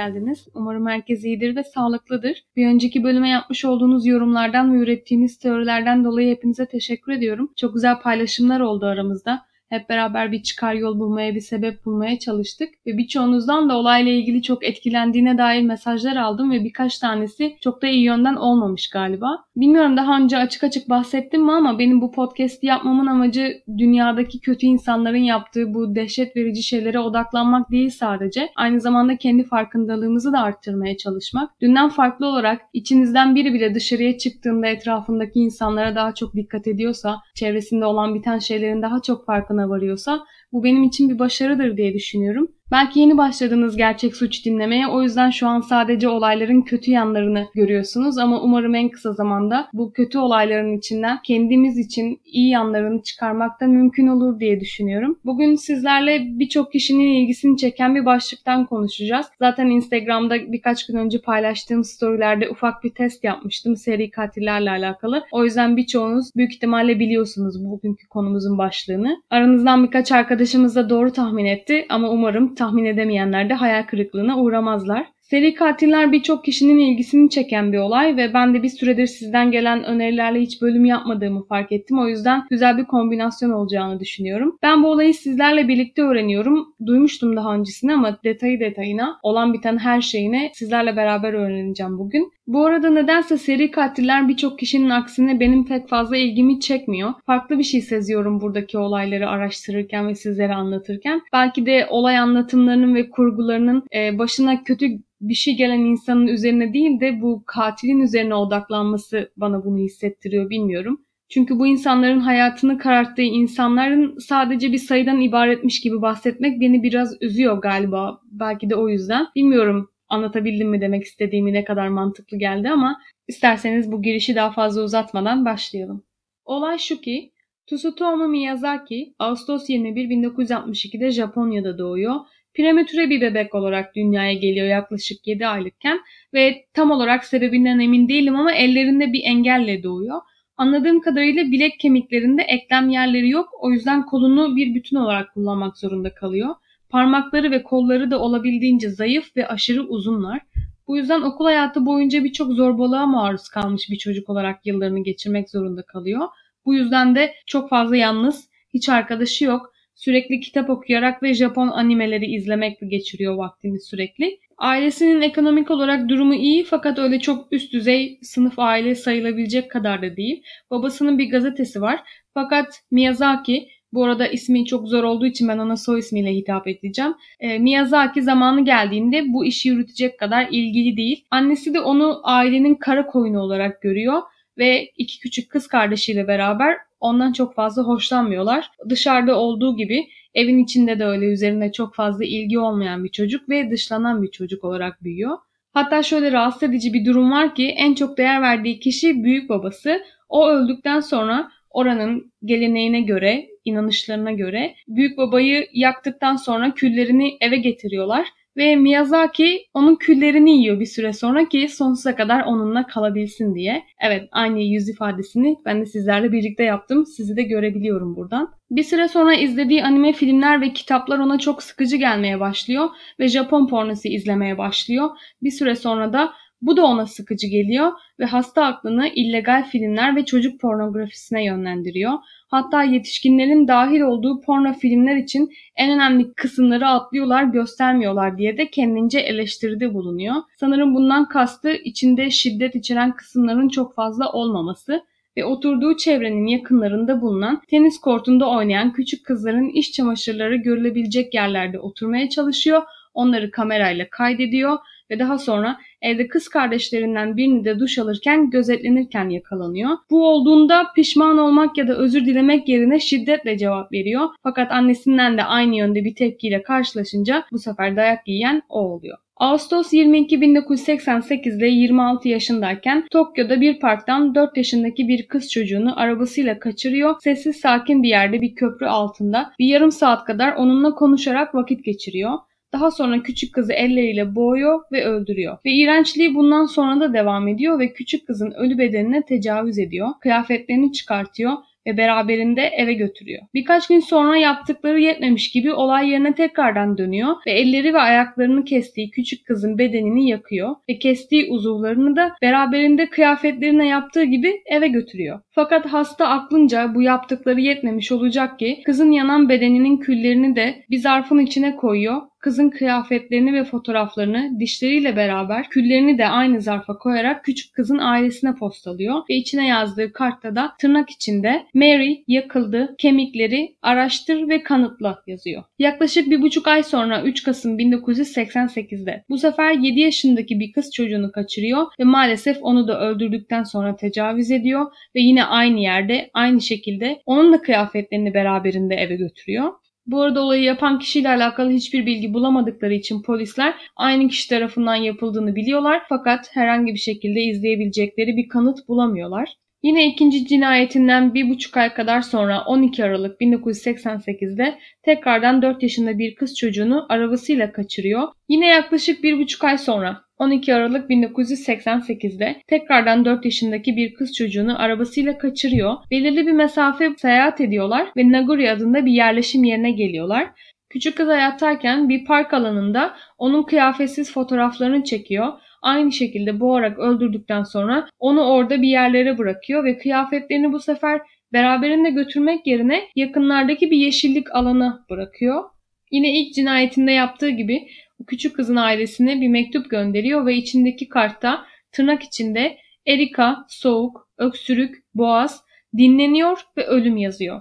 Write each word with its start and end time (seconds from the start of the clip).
geldiniz. 0.00 0.48
Umarım 0.54 0.86
herkes 0.86 1.24
iyidir 1.24 1.56
ve 1.56 1.64
sağlıklıdır. 1.64 2.44
Bir 2.56 2.66
önceki 2.66 3.04
bölüme 3.04 3.28
yapmış 3.28 3.64
olduğunuz 3.64 4.06
yorumlardan 4.06 4.74
ve 4.74 4.78
ürettiğiniz 4.78 5.38
teorilerden 5.38 6.04
dolayı 6.04 6.30
hepinize 6.30 6.66
teşekkür 6.66 7.12
ediyorum. 7.12 7.52
Çok 7.56 7.74
güzel 7.74 8.00
paylaşımlar 8.00 8.60
oldu 8.60 8.86
aramızda. 8.86 9.49
Hep 9.70 9.88
beraber 9.88 10.32
bir 10.32 10.42
çıkar 10.42 10.74
yol 10.74 10.98
bulmaya, 10.98 11.34
bir 11.34 11.40
sebep 11.40 11.84
bulmaya 11.84 12.18
çalıştık. 12.18 12.68
Ve 12.86 12.98
birçoğunuzdan 12.98 13.68
da 13.68 13.76
olayla 13.76 14.12
ilgili 14.12 14.42
çok 14.42 14.64
etkilendiğine 14.64 15.38
dair 15.38 15.62
mesajlar 15.62 16.16
aldım 16.16 16.50
ve 16.50 16.64
birkaç 16.64 16.98
tanesi 16.98 17.56
çok 17.60 17.82
da 17.82 17.86
iyi 17.86 18.02
yönden 18.02 18.34
olmamış 18.34 18.90
galiba. 18.90 19.44
Bilmiyorum 19.56 19.96
daha 19.96 20.16
önce 20.18 20.38
açık 20.38 20.64
açık 20.64 20.88
bahsettim 20.88 21.44
mi 21.44 21.52
ama 21.52 21.78
benim 21.78 22.00
bu 22.00 22.12
podcast'i 22.12 22.66
yapmamın 22.66 23.06
amacı 23.06 23.62
dünyadaki 23.78 24.40
kötü 24.40 24.66
insanların 24.66 25.16
yaptığı 25.16 25.74
bu 25.74 25.94
dehşet 25.94 26.36
verici 26.36 26.62
şeylere 26.62 26.98
odaklanmak 26.98 27.70
değil 27.70 27.90
sadece. 27.90 28.48
Aynı 28.56 28.80
zamanda 28.80 29.16
kendi 29.16 29.44
farkındalığımızı 29.44 30.32
da 30.32 30.38
arttırmaya 30.38 30.96
çalışmak. 30.96 31.60
Dünden 31.60 31.88
farklı 31.88 32.26
olarak 32.26 32.60
içinizden 32.72 33.34
biri 33.34 33.54
bile 33.54 33.74
dışarıya 33.74 34.18
çıktığında 34.18 34.66
etrafındaki 34.66 35.38
insanlara 35.40 35.94
daha 35.94 36.14
çok 36.14 36.34
dikkat 36.34 36.66
ediyorsa, 36.66 37.20
çevresinde 37.34 37.84
olan 37.84 38.14
biten 38.14 38.38
şeylerin 38.38 38.82
daha 38.82 39.02
çok 39.02 39.26
farkına 39.26 39.59
Она 39.60 39.68
Валиуса 39.68 40.24
bu 40.52 40.64
benim 40.64 40.82
için 40.82 41.10
bir 41.10 41.18
başarıdır 41.18 41.76
diye 41.76 41.94
düşünüyorum. 41.94 42.48
Belki 42.70 43.00
yeni 43.00 43.18
başladınız 43.18 43.76
gerçek 43.76 44.16
suç 44.16 44.46
dinlemeye 44.46 44.86
o 44.86 45.02
yüzden 45.02 45.30
şu 45.30 45.48
an 45.48 45.60
sadece 45.60 46.08
olayların 46.08 46.62
kötü 46.62 46.90
yanlarını 46.90 47.46
görüyorsunuz 47.54 48.18
ama 48.18 48.42
umarım 48.42 48.74
en 48.74 48.88
kısa 48.88 49.12
zamanda 49.12 49.68
bu 49.72 49.92
kötü 49.92 50.18
olayların 50.18 50.78
içinden 50.78 51.18
kendimiz 51.24 51.78
için 51.78 52.20
iyi 52.24 52.50
yanlarını 52.50 53.02
çıkarmak 53.02 53.60
da 53.60 53.66
mümkün 53.66 54.06
olur 54.06 54.40
diye 54.40 54.60
düşünüyorum. 54.60 55.18
Bugün 55.24 55.54
sizlerle 55.54 56.20
birçok 56.38 56.72
kişinin 56.72 57.14
ilgisini 57.14 57.56
çeken 57.56 57.94
bir 57.94 58.04
başlıktan 58.04 58.66
konuşacağız. 58.66 59.26
Zaten 59.38 59.66
Instagram'da 59.66 60.52
birkaç 60.52 60.86
gün 60.86 60.96
önce 60.96 61.20
paylaştığım 61.20 61.84
storylerde 61.84 62.50
ufak 62.50 62.84
bir 62.84 62.90
test 62.90 63.24
yapmıştım 63.24 63.76
seri 63.76 64.10
katillerle 64.10 64.70
alakalı. 64.70 65.22
O 65.32 65.44
yüzden 65.44 65.76
birçoğunuz 65.76 66.30
büyük 66.36 66.52
ihtimalle 66.54 66.98
biliyorsunuz 66.98 67.64
bugünkü 67.64 68.08
konumuzun 68.08 68.58
başlığını. 68.58 69.22
Aranızdan 69.30 69.84
birkaç 69.84 70.12
arkadaşımız 70.40 70.76
da 70.76 70.90
doğru 70.90 71.12
tahmin 71.12 71.44
etti 71.44 71.86
ama 71.88 72.10
umarım 72.10 72.54
tahmin 72.54 72.84
edemeyenler 72.84 73.48
de 73.48 73.54
hayal 73.54 73.82
kırıklığına 73.82 74.38
uğramazlar. 74.38 75.06
Seri 75.20 75.54
katiller 75.54 76.12
birçok 76.12 76.44
kişinin 76.44 76.78
ilgisini 76.78 77.30
çeken 77.30 77.72
bir 77.72 77.78
olay 77.78 78.16
ve 78.16 78.34
ben 78.34 78.54
de 78.54 78.62
bir 78.62 78.68
süredir 78.68 79.06
sizden 79.06 79.50
gelen 79.50 79.84
önerilerle 79.84 80.40
hiç 80.40 80.62
bölüm 80.62 80.84
yapmadığımı 80.84 81.46
fark 81.46 81.72
ettim. 81.72 81.98
O 81.98 82.08
yüzden 82.08 82.42
güzel 82.50 82.78
bir 82.78 82.84
kombinasyon 82.84 83.50
olacağını 83.50 84.00
düşünüyorum. 84.00 84.58
Ben 84.62 84.82
bu 84.82 84.90
olayı 84.90 85.14
sizlerle 85.14 85.68
birlikte 85.68 86.02
öğreniyorum. 86.02 86.74
Duymuştum 86.86 87.36
daha 87.36 87.54
öncesinde 87.54 87.92
ama 87.92 88.18
detayı 88.24 88.60
detayına 88.60 89.18
olan 89.22 89.52
biten 89.52 89.78
her 89.78 90.00
şeyine 90.00 90.50
sizlerle 90.54 90.96
beraber 90.96 91.32
öğreneceğim 91.32 91.98
bugün. 91.98 92.32
Bu 92.50 92.66
arada 92.66 92.90
nedense 92.90 93.38
seri 93.38 93.70
katiller 93.70 94.28
birçok 94.28 94.58
kişinin 94.58 94.90
aksine 94.90 95.40
benim 95.40 95.66
pek 95.66 95.88
fazla 95.88 96.16
ilgimi 96.16 96.60
çekmiyor. 96.60 97.12
Farklı 97.26 97.58
bir 97.58 97.64
şey 97.64 97.80
seziyorum 97.80 98.40
buradaki 98.40 98.78
olayları 98.78 99.28
araştırırken 99.28 100.08
ve 100.08 100.14
sizlere 100.14 100.54
anlatırken. 100.54 101.22
Belki 101.32 101.66
de 101.66 101.86
olay 101.90 102.18
anlatımlarının 102.18 102.94
ve 102.94 103.10
kurgularının 103.10 103.82
başına 104.18 104.64
kötü 104.64 104.86
bir 105.20 105.34
şey 105.34 105.56
gelen 105.56 105.78
insanın 105.78 106.26
üzerine 106.26 106.72
değil 106.72 107.00
de 107.00 107.22
bu 107.22 107.42
katilin 107.46 108.00
üzerine 108.00 108.34
odaklanması 108.34 109.30
bana 109.36 109.64
bunu 109.64 109.78
hissettiriyor 109.78 110.50
bilmiyorum. 110.50 111.00
Çünkü 111.28 111.58
bu 111.58 111.66
insanların 111.66 112.20
hayatını 112.20 112.78
kararttığı 112.78 113.22
insanların 113.22 114.18
sadece 114.18 114.72
bir 114.72 114.78
sayıdan 114.78 115.20
ibaretmiş 115.20 115.80
gibi 115.80 116.02
bahsetmek 116.02 116.60
beni 116.60 116.82
biraz 116.82 117.22
üzüyor 117.22 117.58
galiba. 117.62 118.20
Belki 118.30 118.70
de 118.70 118.76
o 118.76 118.88
yüzden. 118.88 119.26
Bilmiyorum 119.36 119.90
anlatabildim 120.10 120.68
mi 120.68 120.80
demek 120.80 121.04
istediğimi 121.04 121.52
ne 121.52 121.64
kadar 121.64 121.88
mantıklı 121.88 122.38
geldi 122.38 122.70
ama 122.70 123.00
isterseniz 123.28 123.92
bu 123.92 124.02
girişi 124.02 124.34
daha 124.34 124.50
fazla 124.50 124.82
uzatmadan 124.82 125.44
başlayalım. 125.44 126.04
Olay 126.44 126.78
şu 126.78 127.00
ki 127.00 127.32
Tsutomu 127.66 128.28
Miyazaki 128.28 129.14
Ağustos 129.18 129.70
21 129.70 130.04
1962'de 130.04 131.10
Japonya'da 131.10 131.78
doğuyor 131.78 132.14
prematüre 132.54 133.10
bir 133.10 133.20
bebek 133.20 133.54
olarak 133.54 133.96
dünyaya 133.96 134.32
geliyor 134.32 134.66
yaklaşık 134.66 135.26
7 135.26 135.46
aylıkken 135.46 136.00
ve 136.34 136.64
tam 136.74 136.90
olarak 136.90 137.24
sebebinden 137.24 137.78
emin 137.78 138.08
değilim 138.08 138.36
ama 138.36 138.52
ellerinde 138.52 139.12
bir 139.12 139.22
engelle 139.24 139.82
doğuyor. 139.82 140.20
Anladığım 140.56 141.00
kadarıyla 141.00 141.42
bilek 141.44 141.80
kemiklerinde 141.80 142.42
eklem 142.42 142.88
yerleri 142.88 143.28
yok. 143.28 143.48
O 143.60 143.70
yüzden 143.70 144.06
kolunu 144.06 144.56
bir 144.56 144.74
bütün 144.74 144.96
olarak 144.96 145.34
kullanmak 145.34 145.78
zorunda 145.78 146.14
kalıyor. 146.14 146.54
Parmakları 146.90 147.50
ve 147.50 147.62
kolları 147.62 148.10
da 148.10 148.20
olabildiğince 148.20 148.90
zayıf 148.90 149.36
ve 149.36 149.48
aşırı 149.48 149.82
uzunlar. 149.82 150.40
Bu 150.88 150.96
yüzden 150.96 151.20
okul 151.20 151.44
hayatı 151.44 151.86
boyunca 151.86 152.24
birçok 152.24 152.52
zorbalığa 152.52 153.06
maruz 153.06 153.48
kalmış 153.48 153.90
bir 153.90 153.98
çocuk 153.98 154.28
olarak 154.28 154.66
yıllarını 154.66 155.02
geçirmek 155.02 155.50
zorunda 155.50 155.82
kalıyor. 155.82 156.28
Bu 156.66 156.74
yüzden 156.74 157.14
de 157.14 157.34
çok 157.46 157.70
fazla 157.70 157.96
yalnız, 157.96 158.48
hiç 158.74 158.88
arkadaşı 158.88 159.44
yok 159.44 159.72
Sürekli 160.00 160.40
kitap 160.40 160.70
okuyarak 160.70 161.22
ve 161.22 161.34
Japon 161.34 161.68
animeleri 161.68 162.26
izlemekle 162.26 162.86
geçiriyor 162.86 163.34
vaktini 163.34 163.80
sürekli. 163.80 164.38
Ailesinin 164.58 165.22
ekonomik 165.22 165.70
olarak 165.70 166.08
durumu 166.08 166.34
iyi 166.34 166.64
fakat 166.64 166.98
öyle 166.98 167.20
çok 167.20 167.52
üst 167.52 167.72
düzey 167.72 168.18
sınıf 168.22 168.58
aile 168.58 168.94
sayılabilecek 168.94 169.70
kadar 169.70 170.02
da 170.02 170.16
değil. 170.16 170.42
Babasının 170.70 171.18
bir 171.18 171.30
gazetesi 171.30 171.80
var. 171.80 172.00
Fakat 172.34 172.82
Miyazaki 172.90 173.68
bu 173.92 174.04
arada 174.04 174.26
ismi 174.26 174.66
çok 174.66 174.88
zor 174.88 175.04
olduğu 175.04 175.26
için 175.26 175.48
ben 175.48 175.58
ona 175.58 175.76
soy 175.76 175.98
ismiyle 175.98 176.34
hitap 176.34 176.68
edeceğim. 176.68 177.14
E, 177.40 177.58
Miyazaki 177.58 178.22
zamanı 178.22 178.64
geldiğinde 178.64 179.24
bu 179.26 179.44
işi 179.44 179.68
yürütecek 179.68 180.18
kadar 180.18 180.48
ilgili 180.50 180.96
değil. 180.96 181.24
Annesi 181.30 181.74
de 181.74 181.80
onu 181.80 182.20
ailenin 182.24 182.74
kara 182.74 183.06
koyunu 183.06 183.40
olarak 183.40 183.82
görüyor 183.82 184.22
ve 184.58 184.90
iki 184.96 185.20
küçük 185.20 185.50
kız 185.50 185.66
kardeşiyle 185.66 186.28
beraber 186.28 186.76
ondan 187.00 187.32
çok 187.32 187.54
fazla 187.54 187.82
hoşlanmıyorlar. 187.82 188.70
Dışarıda 188.88 189.38
olduğu 189.38 189.76
gibi 189.76 190.06
evin 190.34 190.64
içinde 190.64 190.98
de 190.98 191.04
öyle 191.04 191.26
üzerine 191.26 191.72
çok 191.72 191.94
fazla 191.94 192.24
ilgi 192.24 192.58
olmayan 192.58 193.04
bir 193.04 193.08
çocuk 193.08 193.48
ve 193.48 193.70
dışlanan 193.70 194.22
bir 194.22 194.30
çocuk 194.30 194.64
olarak 194.64 195.04
büyüyor. 195.04 195.38
Hatta 195.72 196.02
şöyle 196.02 196.32
rahatsız 196.32 196.62
edici 196.62 196.92
bir 196.92 197.04
durum 197.04 197.30
var 197.30 197.54
ki 197.54 197.68
en 197.68 197.94
çok 197.94 198.18
değer 198.18 198.42
verdiği 198.42 198.80
kişi 198.80 199.24
büyük 199.24 199.48
babası. 199.48 200.02
O 200.28 200.48
öldükten 200.48 201.00
sonra 201.00 201.50
oranın 201.70 202.32
geleneğine 202.44 203.00
göre, 203.00 203.46
inanışlarına 203.64 204.32
göre 204.32 204.74
büyük 204.88 205.18
babayı 205.18 205.66
yaktıktan 205.72 206.36
sonra 206.36 206.74
küllerini 206.74 207.36
eve 207.40 207.56
getiriyorlar 207.56 208.26
ve 208.56 208.76
Miyazaki 208.76 209.66
onun 209.74 209.96
küllerini 209.96 210.58
yiyor 210.58 210.80
bir 210.80 210.86
süre 210.86 211.12
sonra 211.12 211.48
ki 211.48 211.68
sonsuza 211.68 212.16
kadar 212.16 212.44
onunla 212.44 212.86
kalabilsin 212.86 213.54
diye. 213.54 213.84
Evet 214.00 214.28
aynı 214.32 214.60
yüz 214.60 214.88
ifadesini 214.88 215.56
ben 215.64 215.80
de 215.80 215.86
sizlerle 215.86 216.32
birlikte 216.32 216.64
yaptım. 216.64 217.06
Sizi 217.06 217.36
de 217.36 217.42
görebiliyorum 217.42 218.16
buradan. 218.16 218.52
Bir 218.70 218.82
süre 218.82 219.08
sonra 219.08 219.34
izlediği 219.34 219.84
anime 219.84 220.12
filmler 220.12 220.60
ve 220.60 220.72
kitaplar 220.72 221.18
ona 221.18 221.38
çok 221.38 221.62
sıkıcı 221.62 221.96
gelmeye 221.96 222.40
başlıyor 222.40 222.88
ve 223.20 223.28
Japon 223.28 223.66
pornosu 223.66 224.08
izlemeye 224.08 224.58
başlıyor. 224.58 225.10
Bir 225.42 225.50
süre 225.50 225.76
sonra 225.76 226.12
da 226.12 226.32
bu 226.62 226.76
da 226.76 226.86
ona 226.86 227.06
sıkıcı 227.06 227.46
geliyor 227.46 227.92
ve 228.18 228.24
hasta 228.24 228.64
aklını 228.64 229.08
illegal 229.08 229.64
filmler 229.64 230.16
ve 230.16 230.24
çocuk 230.24 230.60
pornografisine 230.60 231.44
yönlendiriyor. 231.44 232.12
Hatta 232.50 232.82
yetişkinlerin 232.82 233.68
dahil 233.68 234.00
olduğu 234.00 234.40
porno 234.40 234.72
filmler 234.72 235.16
için 235.16 235.50
en 235.76 235.90
önemli 235.90 236.32
kısımları 236.32 236.88
atlıyorlar, 236.88 237.44
göstermiyorlar 237.44 238.38
diye 238.38 238.58
de 238.58 238.70
kendince 238.70 239.18
eleştiride 239.18 239.94
bulunuyor. 239.94 240.34
Sanırım 240.56 240.94
bundan 240.94 241.28
kastı 241.28 241.72
içinde 241.72 242.30
şiddet 242.30 242.74
içeren 242.74 243.12
kısımların 243.12 243.68
çok 243.68 243.94
fazla 243.94 244.32
olmaması 244.32 245.04
ve 245.36 245.44
oturduğu 245.44 245.96
çevrenin 245.96 246.46
yakınlarında 246.46 247.20
bulunan 247.20 247.62
tenis 247.68 248.00
kortunda 248.00 248.50
oynayan 248.50 248.92
küçük 248.92 249.26
kızların 249.26 249.68
iş 249.68 249.92
çamaşırları 249.92 250.56
görülebilecek 250.56 251.34
yerlerde 251.34 251.78
oturmaya 251.78 252.28
çalışıyor. 252.28 252.82
Onları 253.14 253.50
kamerayla 253.50 254.10
kaydediyor 254.10 254.78
ve 255.10 255.18
daha 255.18 255.38
sonra 255.38 255.78
evde 256.02 256.28
kız 256.28 256.48
kardeşlerinden 256.48 257.36
birini 257.36 257.64
de 257.64 257.78
duş 257.78 257.98
alırken 257.98 258.50
gözetlenirken 258.50 259.28
yakalanıyor. 259.28 259.90
Bu 260.10 260.28
olduğunda 260.28 260.86
pişman 260.94 261.38
olmak 261.38 261.78
ya 261.78 261.88
da 261.88 261.96
özür 261.96 262.26
dilemek 262.26 262.68
yerine 262.68 263.00
şiddetle 263.00 263.58
cevap 263.58 263.92
veriyor. 263.92 264.28
Fakat 264.42 264.72
annesinden 264.72 265.38
de 265.38 265.44
aynı 265.44 265.76
yönde 265.76 266.04
bir 266.04 266.14
tepkiyle 266.14 266.62
karşılaşınca 266.62 267.44
bu 267.52 267.58
sefer 267.58 267.96
dayak 267.96 268.28
yiyen 268.28 268.62
o 268.68 268.80
oluyor. 268.80 269.18
Ağustos 269.40 269.92
22 269.92 270.38
1988'de 270.38 271.66
26 271.66 272.28
yaşındayken 272.28 273.06
Tokyo'da 273.10 273.60
bir 273.60 273.80
parktan 273.80 274.34
4 274.34 274.56
yaşındaki 274.56 275.08
bir 275.08 275.28
kız 275.28 275.50
çocuğunu 275.50 276.00
arabasıyla 276.00 276.58
kaçırıyor. 276.58 277.14
Sessiz 277.20 277.56
sakin 277.56 278.02
bir 278.02 278.08
yerde 278.08 278.40
bir 278.40 278.54
köprü 278.54 278.86
altında 278.86 279.52
bir 279.58 279.66
yarım 279.66 279.92
saat 279.92 280.24
kadar 280.24 280.52
onunla 280.52 280.94
konuşarak 280.94 281.54
vakit 281.54 281.84
geçiriyor. 281.84 282.32
Daha 282.72 282.90
sonra 282.90 283.22
küçük 283.22 283.54
kızı 283.54 283.72
elleriyle 283.72 284.34
boğuyor 284.34 284.80
ve 284.92 285.04
öldürüyor. 285.04 285.58
Ve 285.66 285.70
iğrençliği 285.70 286.34
bundan 286.34 286.66
sonra 286.66 287.00
da 287.00 287.12
devam 287.12 287.48
ediyor 287.48 287.78
ve 287.78 287.92
küçük 287.92 288.26
kızın 288.26 288.50
ölü 288.50 288.78
bedenine 288.78 289.22
tecavüz 289.22 289.78
ediyor. 289.78 290.08
Kıyafetlerini 290.20 290.92
çıkartıyor 290.92 291.52
ve 291.86 291.96
beraberinde 291.96 292.62
eve 292.62 292.94
götürüyor. 292.94 293.42
Birkaç 293.54 293.86
gün 293.86 294.00
sonra 294.00 294.36
yaptıkları 294.36 295.00
yetmemiş 295.00 295.50
gibi 295.50 295.72
olay 295.72 296.10
yerine 296.10 296.34
tekrardan 296.34 296.98
dönüyor 296.98 297.36
ve 297.46 297.52
elleri 297.52 297.94
ve 297.94 298.00
ayaklarını 298.00 298.64
kestiği 298.64 299.10
küçük 299.10 299.46
kızın 299.46 299.78
bedenini 299.78 300.28
yakıyor 300.28 300.76
ve 300.88 300.98
kestiği 300.98 301.50
uzuvlarını 301.50 302.16
da 302.16 302.32
beraberinde 302.42 303.10
kıyafetlerine 303.10 303.88
yaptığı 303.88 304.24
gibi 304.24 304.62
eve 304.66 304.88
götürüyor. 304.88 305.40
Fakat 305.50 305.86
hasta 305.86 306.28
aklınca 306.28 306.94
bu 306.94 307.02
yaptıkları 307.02 307.60
yetmemiş 307.60 308.12
olacak 308.12 308.58
ki 308.58 308.82
kızın 308.86 309.12
yanan 309.12 309.48
bedeninin 309.48 309.96
küllerini 309.96 310.56
de 310.56 310.84
bir 310.90 310.98
zarfın 310.98 311.38
içine 311.38 311.76
koyuyor 311.76 312.22
kızın 312.40 312.70
kıyafetlerini 312.70 313.52
ve 313.52 313.64
fotoğraflarını 313.64 314.60
dişleriyle 314.60 315.16
beraber 315.16 315.68
küllerini 315.68 316.18
de 316.18 316.26
aynı 316.26 316.60
zarfa 316.60 316.98
koyarak 316.98 317.44
küçük 317.44 317.74
kızın 317.74 317.98
ailesine 317.98 318.54
postalıyor 318.54 319.22
ve 319.30 319.34
içine 319.34 319.66
yazdığı 319.66 320.12
kartta 320.12 320.56
da 320.56 320.72
tırnak 320.80 321.10
içinde 321.10 321.66
Mary 321.74 322.16
yakıldı, 322.28 322.94
kemikleri 322.98 323.76
araştır 323.82 324.48
ve 324.48 324.62
kanıtla 324.62 325.22
yazıyor. 325.26 325.64
Yaklaşık 325.78 326.30
bir 326.30 326.42
buçuk 326.42 326.68
ay 326.68 326.82
sonra 326.82 327.22
3 327.22 327.42
Kasım 327.42 327.78
1988'de 327.78 329.24
bu 329.28 329.38
sefer 329.38 329.72
7 329.72 330.00
yaşındaki 330.00 330.60
bir 330.60 330.72
kız 330.72 330.92
çocuğunu 330.92 331.32
kaçırıyor 331.32 331.86
ve 332.00 332.04
maalesef 332.04 332.56
onu 332.60 332.88
da 332.88 333.00
öldürdükten 333.00 333.62
sonra 333.62 333.96
tecavüz 333.96 334.50
ediyor 334.50 334.86
ve 335.14 335.20
yine 335.20 335.44
aynı 335.44 335.80
yerde 335.80 336.30
aynı 336.34 336.60
şekilde 336.60 337.22
onun 337.26 337.52
da 337.52 337.62
kıyafetlerini 337.62 338.34
beraberinde 338.34 338.94
eve 338.94 339.16
götürüyor. 339.16 339.72
Bu 340.10 340.22
arada 340.22 340.40
olayı 340.40 340.62
yapan 340.62 340.98
kişiyle 340.98 341.28
alakalı 341.28 341.70
hiçbir 341.70 342.06
bilgi 342.06 342.34
bulamadıkları 342.34 342.94
için 342.94 343.22
polisler 343.22 343.74
aynı 343.96 344.28
kişi 344.28 344.48
tarafından 344.48 344.94
yapıldığını 344.94 345.56
biliyorlar 345.56 346.02
fakat 346.08 346.56
herhangi 346.56 346.94
bir 346.94 346.98
şekilde 346.98 347.40
izleyebilecekleri 347.40 348.36
bir 348.36 348.48
kanıt 348.48 348.88
bulamıyorlar. 348.88 349.54
Yine 349.82 350.06
ikinci 350.06 350.46
cinayetinden 350.46 351.34
bir 351.34 351.50
buçuk 351.50 351.76
ay 351.76 351.94
kadar 351.94 352.20
sonra 352.20 352.64
12 352.64 353.04
Aralık 353.04 353.40
1988'de 353.40 354.78
tekrardan 355.02 355.62
4 355.62 355.82
yaşında 355.82 356.18
bir 356.18 356.34
kız 356.34 356.56
çocuğunu 356.56 357.06
arabasıyla 357.08 357.72
kaçırıyor. 357.72 358.28
Yine 358.48 358.66
yaklaşık 358.66 359.22
bir 359.22 359.38
buçuk 359.38 359.64
ay 359.64 359.78
sonra 359.78 360.20
12 360.40 360.74
Aralık 360.74 361.10
1988'de 361.10 362.62
tekrardan 362.66 363.24
4 363.24 363.44
yaşındaki 363.44 363.96
bir 363.96 364.14
kız 364.14 364.34
çocuğunu 364.34 364.82
arabasıyla 364.82 365.38
kaçırıyor. 365.38 365.94
Belirli 366.10 366.46
bir 366.46 366.52
mesafe 366.52 367.10
seyahat 367.16 367.60
ediyorlar 367.60 368.08
ve 368.16 368.32
Naguri 368.32 368.70
adında 368.70 369.06
bir 369.06 369.12
yerleşim 369.12 369.64
yerine 369.64 369.90
geliyorlar. 369.90 370.50
Küçük 370.88 371.16
kız 371.16 371.28
hayattayken 371.28 372.08
bir 372.08 372.24
park 372.24 372.54
alanında 372.54 373.16
onun 373.38 373.62
kıyafetsiz 373.62 374.32
fotoğraflarını 374.32 375.04
çekiyor. 375.04 375.52
Aynı 375.82 376.12
şekilde 376.12 376.60
boğarak 376.60 376.98
öldürdükten 376.98 377.62
sonra 377.62 378.06
onu 378.18 378.40
orada 378.40 378.82
bir 378.82 378.88
yerlere 378.88 379.38
bırakıyor 379.38 379.84
ve 379.84 379.98
kıyafetlerini 379.98 380.72
bu 380.72 380.78
sefer 380.78 381.20
beraberinde 381.52 382.10
götürmek 382.10 382.66
yerine 382.66 383.02
yakınlardaki 383.16 383.90
bir 383.90 383.96
yeşillik 383.96 384.54
alana 384.54 385.04
bırakıyor. 385.10 385.64
Yine 386.10 386.40
ilk 386.40 386.54
cinayetinde 386.54 387.12
yaptığı 387.12 387.50
gibi 387.50 387.88
küçük 388.26 388.56
kızın 388.56 388.76
ailesine 388.76 389.40
bir 389.40 389.48
mektup 389.48 389.90
gönderiyor 389.90 390.46
ve 390.46 390.54
içindeki 390.54 391.08
kartta 391.08 391.66
tırnak 391.92 392.22
içinde 392.22 392.78
Erika, 393.06 393.64
soğuk, 393.68 394.28
öksürük, 394.38 395.04
boğaz, 395.14 395.64
dinleniyor 395.96 396.60
ve 396.76 396.86
ölüm 396.86 397.16
yazıyor. 397.16 397.60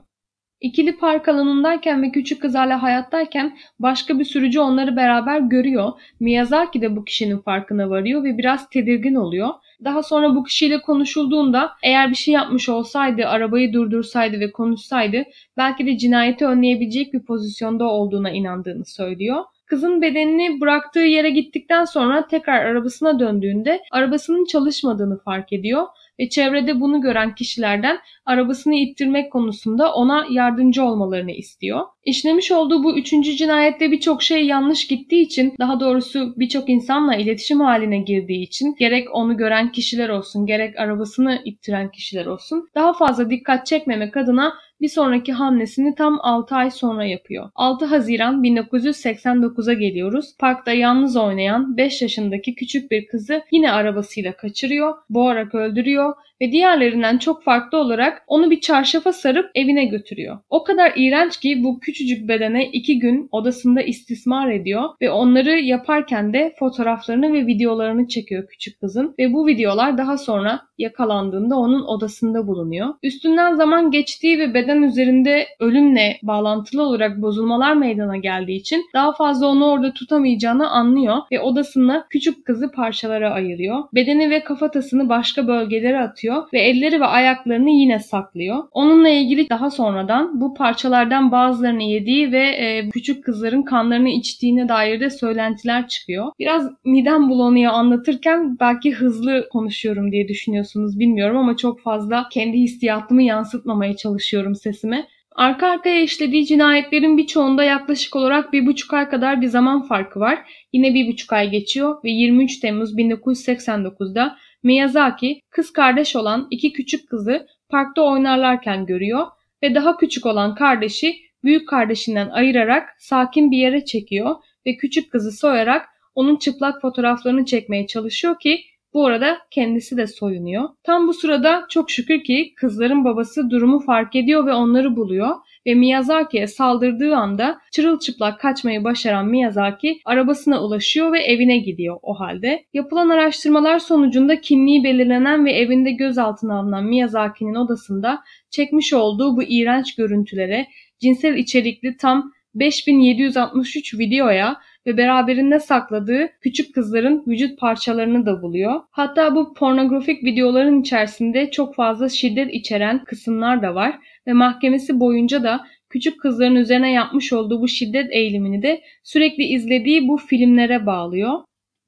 İkili 0.61 0.97
park 0.97 1.27
alanındayken 1.27 2.01
ve 2.01 2.11
küçük 2.11 2.41
kız 2.41 2.55
hala 2.55 2.83
hayattayken 2.83 3.57
başka 3.79 4.19
bir 4.19 4.25
sürücü 4.25 4.59
onları 4.59 4.95
beraber 4.95 5.39
görüyor. 5.39 5.91
Miyazaki 6.19 6.81
de 6.81 6.95
bu 6.95 7.05
kişinin 7.05 7.37
farkına 7.37 7.89
varıyor 7.89 8.23
ve 8.23 8.37
biraz 8.37 8.69
tedirgin 8.69 9.15
oluyor. 9.15 9.49
Daha 9.83 10.03
sonra 10.03 10.35
bu 10.35 10.43
kişiyle 10.43 10.81
konuşulduğunda 10.81 11.71
eğer 11.83 12.09
bir 12.09 12.15
şey 12.15 12.33
yapmış 12.33 12.69
olsaydı, 12.69 13.27
arabayı 13.27 13.73
durdursaydı 13.73 14.39
ve 14.39 14.51
konuşsaydı 14.51 15.23
belki 15.57 15.85
de 15.85 15.97
cinayeti 15.97 16.45
önleyebilecek 16.45 17.13
bir 17.13 17.19
pozisyonda 17.19 17.85
olduğuna 17.85 18.31
inandığını 18.31 18.85
söylüyor. 18.85 19.43
Kızın 19.69 20.01
bedenini 20.01 20.61
bıraktığı 20.61 20.99
yere 20.99 21.29
gittikten 21.29 21.85
sonra 21.85 22.27
tekrar 22.27 22.65
arabasına 22.65 23.19
döndüğünde 23.19 23.81
arabasının 23.91 24.45
çalışmadığını 24.45 25.19
fark 25.19 25.53
ediyor 25.53 25.87
ve 26.19 26.29
çevrede 26.29 26.81
bunu 26.81 27.01
gören 27.01 27.35
kişilerden 27.35 27.99
arabasını 28.25 28.75
ittirmek 28.75 29.31
konusunda 29.31 29.93
ona 29.93 30.25
yardımcı 30.29 30.83
olmalarını 30.83 31.31
istiyor. 31.31 31.85
İşlemiş 32.05 32.51
olduğu 32.51 32.83
bu 32.83 32.97
üçüncü 32.97 33.35
cinayette 33.35 33.91
birçok 33.91 34.23
şey 34.23 34.45
yanlış 34.45 34.87
gittiği 34.87 35.21
için 35.21 35.53
daha 35.59 35.79
doğrusu 35.79 36.33
birçok 36.37 36.69
insanla 36.69 37.15
iletişim 37.15 37.59
haline 37.59 37.97
girdiği 37.97 38.43
için 38.43 38.75
gerek 38.79 39.07
onu 39.15 39.37
gören 39.37 39.71
kişiler 39.71 40.09
olsun 40.09 40.45
gerek 40.45 40.79
arabasını 40.79 41.41
ittiren 41.45 41.91
kişiler 41.91 42.25
olsun 42.25 42.69
daha 42.75 42.93
fazla 42.93 43.29
dikkat 43.29 43.65
çekmemek 43.65 44.17
adına 44.17 44.53
bir 44.81 44.87
sonraki 44.87 45.33
hamlesini 45.33 45.95
tam 45.95 46.19
6 46.21 46.55
ay 46.55 46.71
sonra 46.71 47.05
yapıyor. 47.05 47.49
6 47.55 47.85
Haziran 47.85 48.43
1989'a 48.43 49.73
geliyoruz. 49.73 50.35
Parkta 50.39 50.73
yalnız 50.73 51.17
oynayan 51.17 51.77
5 51.77 52.01
yaşındaki 52.01 52.55
küçük 52.55 52.91
bir 52.91 53.07
kızı 53.07 53.41
yine 53.51 53.71
arabasıyla 53.71 54.33
kaçırıyor, 54.37 54.93
boğarak 55.09 55.55
öldürüyor 55.55 56.13
ve 56.41 56.51
diğerlerinden 56.51 57.17
çok 57.17 57.43
farklı 57.43 57.77
olarak 57.77 58.23
onu 58.27 58.51
bir 58.51 58.61
çarşafa 58.61 59.13
sarıp 59.13 59.51
evine 59.55 59.85
götürüyor. 59.85 60.37
O 60.49 60.63
kadar 60.63 60.93
iğrenç 60.95 61.37
ki 61.37 61.63
bu 61.63 61.79
küçücük 61.79 62.27
bedene 62.27 62.65
iki 62.65 62.99
gün 62.99 63.29
odasında 63.31 63.81
istismar 63.81 64.51
ediyor 64.51 64.83
ve 65.01 65.11
onları 65.11 65.59
yaparken 65.59 66.33
de 66.33 66.53
fotoğraflarını 66.59 67.33
ve 67.33 67.47
videolarını 67.47 68.07
çekiyor 68.07 68.47
küçük 68.47 68.79
kızın 68.79 69.15
ve 69.19 69.33
bu 69.33 69.47
videolar 69.47 69.97
daha 69.97 70.17
sonra 70.17 70.61
yakalandığında 70.77 71.55
onun 71.55 71.85
odasında 71.85 72.47
bulunuyor. 72.47 72.87
Üstünden 73.03 73.55
zaman 73.55 73.91
geçtiği 73.91 74.39
ve 74.39 74.53
beden 74.69 74.81
üzerinde 74.81 75.47
ölümle 75.59 76.19
bağlantılı 76.23 76.83
olarak 76.83 77.21
bozulmalar 77.21 77.73
meydana 77.73 78.17
geldiği 78.17 78.55
için 78.55 78.85
daha 78.93 79.13
fazla 79.13 79.47
onu 79.47 79.65
orada 79.65 79.93
tutamayacağını 79.93 80.69
anlıyor 80.69 81.17
ve 81.31 81.39
odasında 81.39 82.05
küçük 82.09 82.45
kızı 82.45 82.71
parçalara 82.71 83.31
ayırıyor. 83.31 83.83
Bedeni 83.93 84.29
ve 84.29 84.43
kafatasını 84.43 85.09
başka 85.09 85.47
bölgelere 85.47 85.99
atıyor 85.99 86.43
ve 86.53 86.59
elleri 86.59 87.01
ve 87.01 87.05
ayaklarını 87.05 87.69
yine 87.69 87.99
saklıyor. 87.99 88.63
Onunla 88.71 89.09
ilgili 89.09 89.49
daha 89.49 89.69
sonradan 89.69 90.41
bu 90.41 90.53
parçalardan 90.53 91.31
bazılarını 91.31 91.83
yediği 91.83 92.31
ve 92.31 92.47
e, 92.47 92.89
küçük 92.89 93.23
kızların 93.23 93.63
kanlarını 93.63 94.09
içtiğine 94.09 94.69
dair 94.69 94.99
de 94.99 95.09
söylentiler 95.09 95.87
çıkıyor. 95.87 96.31
Biraz 96.39 96.71
midem 96.85 97.29
bulanıyor 97.29 97.73
anlatırken 97.73 98.57
belki 98.59 98.91
hızlı 98.91 99.49
konuşuyorum 99.51 100.11
diye 100.11 100.27
düşünüyorsunuz 100.27 100.99
bilmiyorum 100.99 101.37
ama 101.37 101.57
çok 101.57 101.81
fazla 101.81 102.29
kendi 102.31 102.57
hissiyatımı 102.57 103.23
yansıtmamaya 103.23 103.95
çalışıyorum 103.95 104.55
sesime. 104.59 105.07
Arka 105.35 105.67
arkaya 105.67 106.01
işlediği 106.01 106.45
cinayetlerin 106.45 107.17
birçoğunda 107.17 107.63
yaklaşık 107.63 108.15
olarak 108.15 108.53
bir 108.53 108.65
buçuk 108.65 108.93
ay 108.93 109.09
kadar 109.09 109.41
bir 109.41 109.47
zaman 109.47 109.87
farkı 109.87 110.19
var. 110.19 110.39
Yine 110.73 110.93
bir 110.93 111.07
buçuk 111.07 111.33
ay 111.33 111.49
geçiyor 111.49 112.03
ve 112.03 112.09
23 112.09 112.59
Temmuz 112.59 112.97
1989'da 112.97 114.37
Miyazaki 114.63 115.41
kız 115.49 115.73
kardeş 115.73 116.15
olan 116.15 116.47
iki 116.51 116.73
küçük 116.73 117.09
kızı 117.09 117.47
parkta 117.69 118.01
oynarlarken 118.01 118.85
görüyor 118.85 119.27
ve 119.63 119.75
daha 119.75 119.97
küçük 119.97 120.25
olan 120.25 120.55
kardeşi 120.55 121.15
büyük 121.43 121.69
kardeşinden 121.69 122.29
ayırarak 122.29 122.89
sakin 122.97 123.51
bir 123.51 123.57
yere 123.57 123.85
çekiyor 123.85 124.35
ve 124.65 124.77
küçük 124.77 125.11
kızı 125.11 125.31
soyarak 125.31 125.85
onun 126.15 126.35
çıplak 126.35 126.81
fotoğraflarını 126.81 127.45
çekmeye 127.45 127.87
çalışıyor 127.87 128.39
ki 128.39 128.61
bu 128.93 129.05
arada 129.05 129.37
kendisi 129.51 129.97
de 129.97 130.07
soyunuyor. 130.07 130.69
Tam 130.83 131.07
bu 131.07 131.13
sırada 131.13 131.65
çok 131.69 131.91
şükür 131.91 132.23
ki 132.23 132.53
kızların 132.55 133.05
babası 133.05 133.49
durumu 133.49 133.79
fark 133.79 134.15
ediyor 134.15 134.45
ve 134.45 134.53
onları 134.53 134.95
buluyor 134.95 135.35
ve 135.67 135.75
Miyazaki'ye 135.75 136.47
saldırdığı 136.47 137.15
anda 137.15 137.59
çırılçıplak 137.71 138.39
kaçmayı 138.39 138.83
başaran 138.83 139.27
Miyazaki 139.27 139.99
arabasına 140.05 140.63
ulaşıyor 140.63 141.13
ve 141.13 141.19
evine 141.19 141.57
gidiyor 141.57 141.97
o 142.01 142.19
halde. 142.19 142.65
Yapılan 142.73 143.09
araştırmalar 143.09 143.79
sonucunda 143.79 144.41
kimliği 144.41 144.83
belirlenen 144.83 145.45
ve 145.45 145.51
evinde 145.51 145.91
gözaltına 145.91 146.59
alınan 146.59 146.85
Miyazaki'nin 146.85 147.55
odasında 147.55 148.19
çekmiş 148.49 148.93
olduğu 148.93 149.37
bu 149.37 149.43
iğrenç 149.43 149.95
görüntülere 149.95 150.67
cinsel 150.99 151.35
içerikli 151.35 151.97
tam 151.97 152.31
5763 152.55 153.93
videoya 153.93 154.57
ve 154.87 154.97
beraberinde 154.97 155.59
sakladığı 155.59 156.29
küçük 156.41 156.75
kızların 156.75 157.23
vücut 157.27 157.59
parçalarını 157.59 158.25
da 158.25 158.41
buluyor. 158.41 158.81
Hatta 158.91 159.35
bu 159.35 159.53
pornografik 159.53 160.23
videoların 160.23 160.81
içerisinde 160.81 161.51
çok 161.51 161.75
fazla 161.75 162.09
şiddet 162.09 162.53
içeren 162.53 163.03
kısımlar 163.03 163.61
da 163.61 163.75
var 163.75 163.99
ve 164.27 164.33
mahkemesi 164.33 164.99
boyunca 164.99 165.43
da 165.43 165.67
küçük 165.89 166.21
kızların 166.21 166.55
üzerine 166.55 166.91
yapmış 166.91 167.33
olduğu 167.33 167.61
bu 167.61 167.67
şiddet 167.67 168.07
eğilimini 168.11 168.61
de 168.61 168.81
sürekli 169.03 169.43
izlediği 169.43 170.07
bu 170.07 170.17
filmlere 170.17 170.85
bağlıyor. 170.85 171.33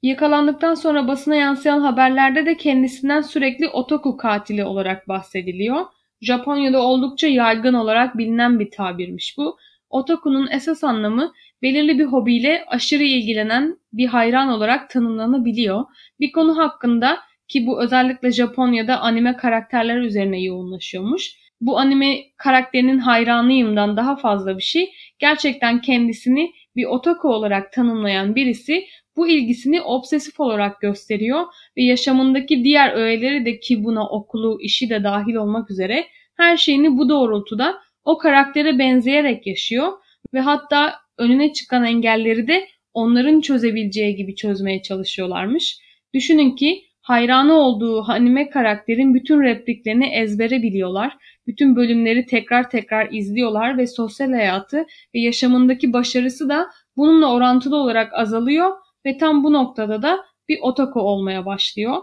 Yakalandıktan 0.02 0.74
sonra 0.74 1.08
basına 1.08 1.34
yansıyan 1.34 1.80
haberlerde 1.80 2.46
de 2.46 2.56
kendisinden 2.56 3.20
sürekli 3.20 3.68
otoku 3.68 4.16
katili 4.16 4.64
olarak 4.64 5.08
bahsediliyor. 5.08 5.86
Japonya'da 6.20 6.82
oldukça 6.82 7.28
yaygın 7.28 7.74
olarak 7.74 8.18
bilinen 8.18 8.60
bir 8.60 8.70
tabirmiş 8.70 9.34
bu. 9.38 9.56
Otaku'nun 9.92 10.48
esas 10.50 10.84
anlamı 10.84 11.32
belirli 11.62 11.98
bir 11.98 12.04
hobiyle 12.04 12.64
aşırı 12.68 13.02
ilgilenen 13.02 13.78
bir 13.92 14.06
hayran 14.06 14.48
olarak 14.48 14.90
tanımlanabiliyor. 14.90 15.84
Bir 16.20 16.32
konu 16.32 16.56
hakkında 16.58 17.18
ki 17.48 17.66
bu 17.66 17.82
özellikle 17.82 18.32
Japonya'da 18.32 19.00
anime 19.00 19.36
karakterler 19.36 19.96
üzerine 19.96 20.42
yoğunlaşıyormuş. 20.42 21.42
bu 21.60 21.78
anime 21.78 22.18
karakterinin 22.36 22.98
hayranıyımdan 22.98 23.96
daha 23.96 24.16
fazla 24.16 24.56
bir 24.56 24.62
şey. 24.62 24.92
Gerçekten 25.18 25.80
kendisini 25.80 26.52
bir 26.76 26.84
otaku 26.84 27.28
olarak 27.28 27.72
tanımlayan 27.72 28.34
birisi 28.34 28.84
bu 29.16 29.28
ilgisini 29.28 29.82
obsesif 29.82 30.40
olarak 30.40 30.80
gösteriyor 30.80 31.42
ve 31.76 31.82
yaşamındaki 31.82 32.64
diğer 32.64 32.92
öğeleri 32.92 33.44
de 33.44 33.60
ki 33.60 33.84
buna 33.84 34.08
okulu, 34.08 34.58
işi 34.60 34.90
de 34.90 35.04
dahil 35.04 35.34
olmak 35.34 35.70
üzere 35.70 36.06
her 36.36 36.56
şeyini 36.56 36.98
bu 36.98 37.08
doğrultuda 37.08 37.74
o 38.04 38.18
karaktere 38.18 38.78
benzeyerek 38.78 39.46
yaşıyor 39.46 39.92
ve 40.34 40.40
hatta 40.40 40.94
önüne 41.18 41.52
çıkan 41.52 41.84
engelleri 41.84 42.48
de 42.48 42.68
onların 42.94 43.40
çözebileceği 43.40 44.16
gibi 44.16 44.34
çözmeye 44.34 44.82
çalışıyorlarmış. 44.82 45.78
Düşünün 46.14 46.56
ki 46.56 46.82
hayranı 47.00 47.52
olduğu 47.54 48.04
anime 48.10 48.50
karakterin 48.50 49.14
bütün 49.14 49.42
repliklerini 49.42 50.06
ezbere 50.06 50.62
biliyorlar. 50.62 51.16
Bütün 51.46 51.76
bölümleri 51.76 52.26
tekrar 52.26 52.70
tekrar 52.70 53.12
izliyorlar 53.12 53.78
ve 53.78 53.86
sosyal 53.86 54.32
hayatı 54.32 54.86
ve 55.14 55.20
yaşamındaki 55.20 55.92
başarısı 55.92 56.48
da 56.48 56.66
bununla 56.96 57.32
orantılı 57.32 57.76
olarak 57.76 58.12
azalıyor 58.14 58.70
ve 59.06 59.18
tam 59.18 59.44
bu 59.44 59.52
noktada 59.52 60.02
da 60.02 60.24
bir 60.48 60.58
otaku 60.62 61.00
olmaya 61.00 61.46
başlıyor. 61.46 61.96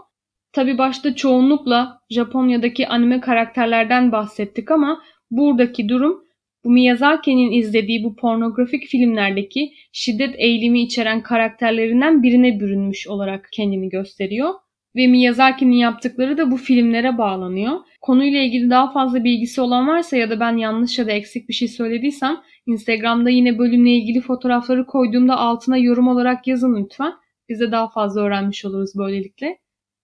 Tabi 0.52 0.78
başta 0.78 1.14
çoğunlukla 1.14 2.00
Japonya'daki 2.10 2.88
anime 2.88 3.20
karakterlerden 3.20 4.12
bahsettik 4.12 4.70
ama 4.70 5.02
buradaki 5.30 5.88
durum 5.88 6.24
bu 6.64 6.70
Miyazaki'nin 6.70 7.52
izlediği 7.52 8.04
bu 8.04 8.16
pornografik 8.16 8.84
filmlerdeki 8.84 9.72
şiddet 9.92 10.34
eğilimi 10.38 10.82
içeren 10.82 11.22
karakterlerinden 11.22 12.22
birine 12.22 12.60
bürünmüş 12.60 13.08
olarak 13.08 13.48
kendini 13.52 13.88
gösteriyor. 13.88 14.54
Ve 14.96 15.06
Miyazaki'nin 15.06 15.76
yaptıkları 15.76 16.38
da 16.38 16.50
bu 16.50 16.56
filmlere 16.56 17.18
bağlanıyor. 17.18 17.78
Konuyla 18.00 18.40
ilgili 18.40 18.70
daha 18.70 18.92
fazla 18.92 19.24
bilgisi 19.24 19.60
olan 19.60 19.88
varsa 19.88 20.16
ya 20.16 20.30
da 20.30 20.40
ben 20.40 20.56
yanlış 20.56 20.98
ya 20.98 21.06
da 21.06 21.12
eksik 21.12 21.48
bir 21.48 21.54
şey 21.54 21.68
söylediysem 21.68 22.36
Instagram'da 22.66 23.30
yine 23.30 23.58
bölümle 23.58 23.90
ilgili 23.90 24.20
fotoğrafları 24.20 24.86
koyduğumda 24.86 25.36
altına 25.36 25.76
yorum 25.78 26.08
olarak 26.08 26.46
yazın 26.46 26.84
lütfen. 26.84 27.12
Biz 27.48 27.60
de 27.60 27.72
daha 27.72 27.88
fazla 27.88 28.20
öğrenmiş 28.20 28.64
oluruz 28.64 28.90
böylelikle. 28.98 29.58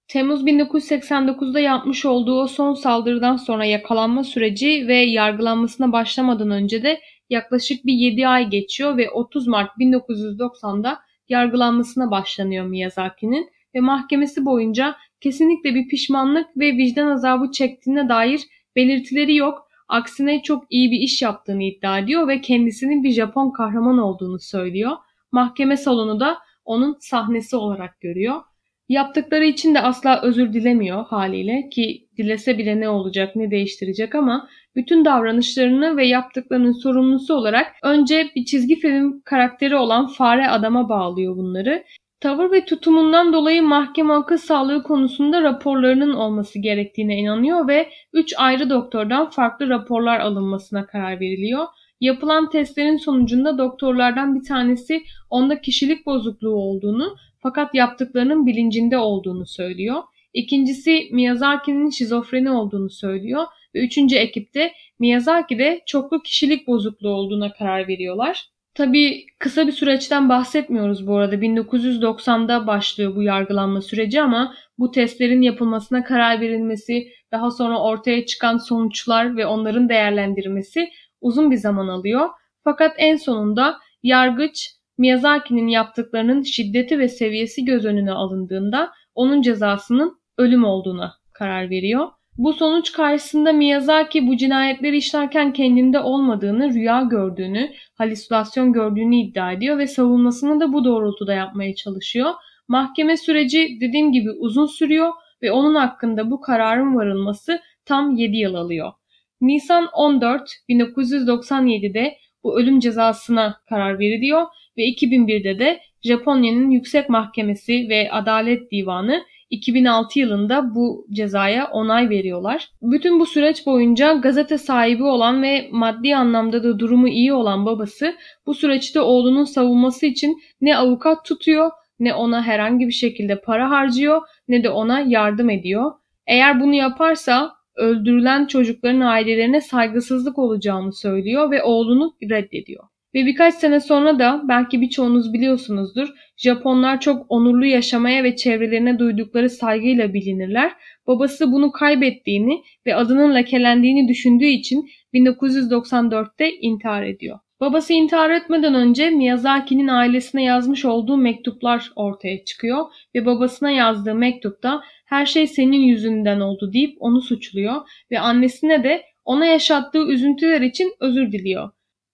Temmuz 0.08 0.44
1989'da 0.44 1.60
yapmış 1.60 2.04
olduğu 2.04 2.40
o 2.42 2.46
son 2.46 2.74
saldırıdan 2.74 3.36
sonra 3.36 3.64
yakalanma 3.64 4.24
süreci 4.24 4.88
ve 4.88 4.96
yargılanmasına 4.96 5.92
başlamadan 5.92 6.50
önce 6.50 6.82
de 6.82 7.00
yaklaşık 7.30 7.86
bir 7.86 7.92
7 7.92 8.28
ay 8.28 8.50
geçiyor 8.50 8.96
ve 8.96 9.10
30 9.10 9.46
Mart 9.46 9.70
1990'da 9.78 10.98
yargılanmasına 11.28 12.10
başlanıyor 12.10 12.66
Miyazaki'nin 12.66 13.50
ve 13.74 13.80
mahkemesi 13.80 14.44
boyunca 14.44 14.96
kesinlikle 15.20 15.74
bir 15.74 15.88
pişmanlık 15.88 16.56
ve 16.56 16.72
vicdan 16.72 17.06
azabı 17.06 17.50
çektiğine 17.52 18.08
dair 18.08 18.40
belirtileri 18.76 19.34
yok. 19.34 19.68
Aksine 19.88 20.42
çok 20.42 20.64
iyi 20.70 20.90
bir 20.90 20.98
iş 20.98 21.22
yaptığını 21.22 21.62
iddia 21.62 21.98
ediyor 21.98 22.28
ve 22.28 22.40
kendisinin 22.40 23.04
bir 23.04 23.10
Japon 23.10 23.50
kahraman 23.50 23.98
olduğunu 23.98 24.38
söylüyor. 24.38 24.92
Mahkeme 25.32 25.76
salonu 25.76 26.20
da 26.20 26.38
onun 26.64 26.96
sahnesi 27.00 27.56
olarak 27.56 28.00
görüyor. 28.00 28.40
Yaptıkları 28.88 29.44
için 29.44 29.74
de 29.74 29.80
asla 29.80 30.20
özür 30.22 30.52
dilemiyor 30.52 31.06
haliyle 31.06 31.68
ki 31.68 32.08
dilese 32.16 32.58
bile 32.58 32.80
ne 32.80 32.88
olacak 32.88 33.36
ne 33.36 33.50
değiştirecek 33.50 34.14
ama 34.14 34.48
bütün 34.76 35.04
davranışlarını 35.04 35.96
ve 35.96 36.06
yaptıklarının 36.06 36.72
sorumlusu 36.72 37.34
olarak 37.34 37.66
önce 37.82 38.30
bir 38.36 38.44
çizgi 38.44 38.76
film 38.76 39.20
karakteri 39.24 39.76
olan 39.76 40.06
fare 40.06 40.48
adama 40.48 40.88
bağlıyor 40.88 41.36
bunları. 41.36 41.84
Tavır 42.20 42.52
ve 42.52 42.64
tutumundan 42.64 43.32
dolayı 43.32 43.62
mahkeme 43.62 44.14
akıl 44.14 44.36
sağlığı 44.36 44.82
konusunda 44.82 45.42
raporlarının 45.42 46.12
olması 46.12 46.58
gerektiğine 46.58 47.18
inanıyor 47.18 47.68
ve 47.68 47.88
3 48.12 48.34
ayrı 48.38 48.70
doktordan 48.70 49.30
farklı 49.30 49.68
raporlar 49.68 50.20
alınmasına 50.20 50.86
karar 50.86 51.20
veriliyor. 51.20 51.66
Yapılan 52.00 52.50
testlerin 52.50 52.96
sonucunda 52.96 53.58
doktorlardan 53.58 54.34
bir 54.34 54.44
tanesi 54.44 55.02
onda 55.30 55.60
kişilik 55.60 56.06
bozukluğu 56.06 56.54
olduğunu 56.54 57.16
fakat 57.46 57.74
yaptıklarının 57.74 58.46
bilincinde 58.46 58.98
olduğunu 58.98 59.46
söylüyor. 59.46 60.02
İkincisi 60.34 61.08
Miyazaki'nin 61.12 61.90
şizofreni 61.90 62.50
olduğunu 62.50 62.90
söylüyor 62.90 63.44
ve 63.74 63.84
üçüncü 63.84 64.16
ekipte 64.16 64.72
Miyazaki'de 64.98 65.82
çoklu 65.86 66.22
kişilik 66.22 66.66
bozukluğu 66.66 67.08
olduğuna 67.08 67.52
karar 67.52 67.88
veriyorlar. 67.88 68.44
Tabii 68.74 69.26
kısa 69.38 69.66
bir 69.66 69.72
süreçten 69.72 70.28
bahsetmiyoruz 70.28 71.06
bu 71.06 71.16
arada. 71.16 71.34
1990'da 71.34 72.66
başlıyor 72.66 73.16
bu 73.16 73.22
yargılanma 73.22 73.80
süreci 73.80 74.22
ama 74.22 74.54
bu 74.78 74.90
testlerin 74.90 75.42
yapılmasına 75.42 76.04
karar 76.04 76.40
verilmesi, 76.40 77.08
daha 77.32 77.50
sonra 77.50 77.82
ortaya 77.82 78.26
çıkan 78.26 78.56
sonuçlar 78.56 79.36
ve 79.36 79.46
onların 79.46 79.88
değerlendirilmesi 79.88 80.90
uzun 81.20 81.50
bir 81.50 81.56
zaman 81.56 81.88
alıyor. 81.88 82.28
Fakat 82.64 82.94
en 82.98 83.16
sonunda 83.16 83.78
yargıç 84.02 84.76
Miyazaki'nin 84.98 85.68
yaptıklarının 85.68 86.42
şiddeti 86.42 86.98
ve 86.98 87.08
seviyesi 87.08 87.64
göz 87.64 87.84
önüne 87.84 88.12
alındığında 88.12 88.92
onun 89.14 89.42
cezasının 89.42 90.18
ölüm 90.38 90.64
olduğuna 90.64 91.12
karar 91.32 91.70
veriyor. 91.70 92.08
Bu 92.38 92.52
sonuç 92.52 92.92
karşısında 92.92 93.52
Miyazaki 93.52 94.26
bu 94.26 94.36
cinayetleri 94.36 94.96
işlerken 94.96 95.52
kendinde 95.52 96.00
olmadığını, 96.00 96.74
rüya 96.74 97.02
gördüğünü, 97.02 97.70
halüsinasyon 97.94 98.72
gördüğünü 98.72 99.16
iddia 99.16 99.52
ediyor 99.52 99.78
ve 99.78 99.86
savunmasını 99.86 100.60
da 100.60 100.72
bu 100.72 100.84
doğrultuda 100.84 101.34
yapmaya 101.34 101.74
çalışıyor. 101.74 102.30
Mahkeme 102.68 103.16
süreci 103.16 103.78
dediğim 103.80 104.12
gibi 104.12 104.30
uzun 104.30 104.66
sürüyor 104.66 105.12
ve 105.42 105.52
onun 105.52 105.74
hakkında 105.74 106.30
bu 106.30 106.40
kararın 106.40 106.96
varılması 106.96 107.60
tam 107.84 108.16
7 108.16 108.36
yıl 108.36 108.54
alıyor. 108.54 108.92
Nisan 109.40 109.88
14 109.92 110.50
1997'de 110.68 112.16
bu 112.46 112.58
ölüm 112.60 112.80
cezasına 112.80 113.60
karar 113.68 113.98
veriliyor 113.98 114.46
ve 114.78 114.82
2001'de 114.82 115.58
de 115.58 115.80
Japonya'nın 116.02 116.70
Yüksek 116.70 117.08
Mahkemesi 117.08 117.86
ve 117.88 118.10
Adalet 118.12 118.70
Divanı 118.72 119.22
2006 119.50 120.18
yılında 120.18 120.74
bu 120.74 121.06
cezaya 121.12 121.70
onay 121.70 122.10
veriyorlar. 122.10 122.68
Bütün 122.82 123.20
bu 123.20 123.26
süreç 123.26 123.66
boyunca 123.66 124.12
gazete 124.12 124.58
sahibi 124.58 125.02
olan 125.02 125.42
ve 125.42 125.68
maddi 125.72 126.16
anlamda 126.16 126.64
da 126.64 126.78
durumu 126.78 127.08
iyi 127.08 127.32
olan 127.32 127.66
babası 127.66 128.14
bu 128.46 128.54
süreçte 128.54 129.00
oğlunun 129.00 129.44
savunması 129.44 130.06
için 130.06 130.38
ne 130.60 130.76
avukat 130.76 131.24
tutuyor 131.24 131.70
ne 132.00 132.14
ona 132.14 132.42
herhangi 132.42 132.86
bir 132.86 132.92
şekilde 132.92 133.40
para 133.40 133.70
harcıyor 133.70 134.22
ne 134.48 134.64
de 134.64 134.70
ona 134.70 135.00
yardım 135.00 135.50
ediyor. 135.50 135.92
Eğer 136.26 136.60
bunu 136.60 136.74
yaparsa 136.74 137.52
öldürülen 137.76 138.46
çocukların 138.46 139.00
ailelerine 139.00 139.60
saygısızlık 139.60 140.38
olacağını 140.38 140.92
söylüyor 140.92 141.50
ve 141.50 141.62
oğlunu 141.62 142.16
reddediyor. 142.30 142.84
Ve 143.14 143.26
birkaç 143.26 143.54
sene 143.54 143.80
sonra 143.80 144.18
da 144.18 144.42
belki 144.48 144.80
birçoğunuz 144.80 145.32
biliyorsunuzdur 145.32 146.08
Japonlar 146.36 147.00
çok 147.00 147.26
onurlu 147.28 147.66
yaşamaya 147.66 148.24
ve 148.24 148.36
çevrelerine 148.36 148.98
duydukları 148.98 149.50
saygıyla 149.50 150.14
bilinirler. 150.14 150.72
Babası 151.06 151.52
bunu 151.52 151.72
kaybettiğini 151.72 152.62
ve 152.86 152.94
adının 152.94 153.34
lekelendiğini 153.34 154.08
düşündüğü 154.08 154.46
için 154.46 154.88
1994'te 155.14 156.50
intihar 156.52 157.02
ediyor. 157.02 157.38
Babası 157.60 157.92
intihar 157.92 158.30
etmeden 158.30 158.74
önce 158.74 159.10
Miyazaki'nin 159.10 159.88
ailesine 159.88 160.42
yazmış 160.42 160.84
olduğu 160.84 161.16
mektuplar 161.16 161.92
ortaya 161.96 162.44
çıkıyor 162.44 162.86
ve 163.14 163.26
babasına 163.26 163.70
yazdığı 163.70 164.14
mektupta 164.14 164.82
her 165.06 165.26
şey 165.26 165.46
senin 165.46 165.80
yüzünden 165.80 166.40
oldu 166.40 166.72
deyip 166.72 166.96
onu 167.00 167.20
suçluyor 167.20 167.74
ve 168.10 168.20
annesine 168.20 168.84
de 168.84 169.02
ona 169.24 169.46
yaşattığı 169.46 170.06
üzüntüler 170.06 170.60
için 170.60 170.94
özür 171.00 171.32
diliyor. 171.32 171.70